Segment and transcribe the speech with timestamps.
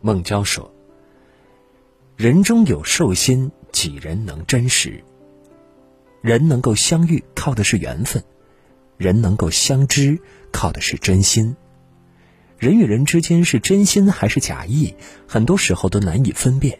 [0.00, 0.72] 孟郊说
[2.16, 5.02] ：“人中有兽心，几人能真实？
[6.20, 8.22] 人能够相遇，靠的是缘分；
[8.96, 10.18] 人能够相知，
[10.52, 11.56] 靠的是真心。
[12.58, 14.94] 人与人之间是真心还是假意，
[15.26, 16.78] 很多时候都难以分辨。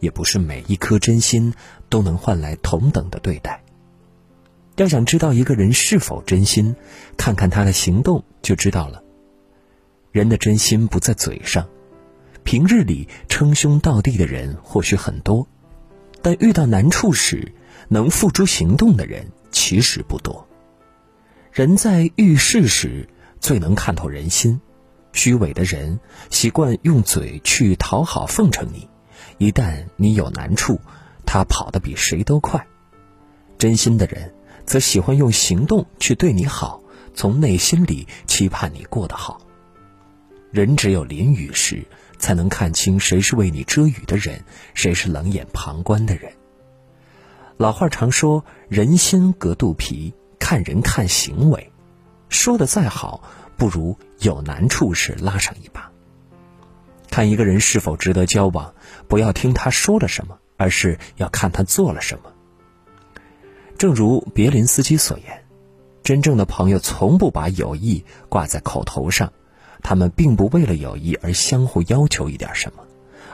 [0.00, 1.54] 也不是每一颗真心
[1.88, 3.64] 都能换来同等的对待。
[4.76, 6.76] 要想知道一个人是否真心，
[7.16, 9.02] 看看他的行动就知道了。
[10.12, 11.68] 人的真心不在嘴上。”
[12.50, 15.46] 平日里称兄道弟的人或许很多，
[16.22, 17.52] 但遇到难处时
[17.88, 20.48] 能付诸行动的人其实不多。
[21.52, 23.06] 人在遇事时
[23.38, 24.62] 最能看透人心，
[25.12, 26.00] 虚伪的人
[26.30, 28.88] 习惯用嘴去讨好奉承你，
[29.36, 30.80] 一旦你有难处，
[31.26, 32.62] 他跑得比谁都快；
[33.58, 34.32] 真心的人
[34.64, 36.80] 则喜欢用行动去对你好，
[37.14, 39.38] 从内心里期盼你过得好。
[40.50, 41.84] 人只有淋雨时。
[42.20, 44.42] 才能看清谁是为你遮雨的人，
[44.74, 46.32] 谁是冷眼旁观的人。
[47.56, 51.72] 老话常说“人心隔肚皮”，看人看行为，
[52.28, 53.22] 说的再好，
[53.56, 55.92] 不如有难处时拉上一把。
[57.08, 58.74] 看一个人是否值得交往，
[59.06, 62.32] 不要听他说了什么，而是要看他做了什么。
[63.78, 65.44] 正如别林斯基所言
[66.02, 69.32] ：“真正的朋友从不把友谊挂在口头上。”
[69.82, 72.82] 他们并不为了友谊而相互要求一点什么，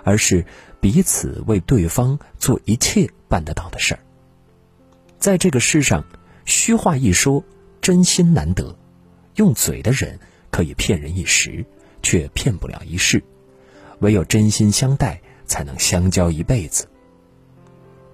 [0.03, 0.45] 而是
[0.81, 4.01] 彼此为对方做一切办得到的事儿。
[5.19, 6.05] 在这个世上，
[6.45, 7.43] 虚话一说，
[7.81, 8.77] 真心难得。
[9.37, 10.19] 用嘴的人
[10.51, 11.65] 可以骗人一时，
[12.03, 13.23] 却骗不了一世。
[14.01, 16.87] 唯有真心相待，才能相交一辈子。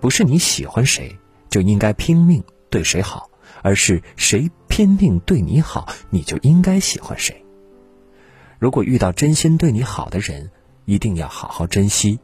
[0.00, 1.14] 不是你喜欢谁
[1.50, 3.28] 就应该拼命对谁好，
[3.62, 7.44] 而是谁拼命对你好，你就应该喜欢谁。
[8.61, 10.50] 如果遇到真心对你好的人，
[10.84, 12.19] 一定要好好珍惜，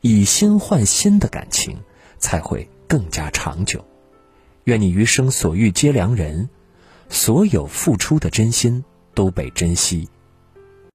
[0.00, 1.76] 以心换心的感情
[2.18, 3.84] 才会更加长久。
[4.64, 6.48] 愿你余生所遇皆良人，
[7.10, 8.82] 所有付出的真心
[9.14, 10.08] 都被珍惜。